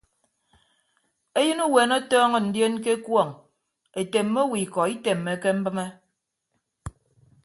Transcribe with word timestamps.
Eyịn 1.39 1.59
uweene 1.65 1.93
ọtọọñọ 1.99 2.37
ndioon 2.47 2.75
ke 2.83 2.89
ekuọñ 2.97 3.29
etemme 3.99 4.39
owo 4.45 4.55
ikọ 4.65 4.81
itemmeke 4.95 5.49
mbịme. 5.59 5.85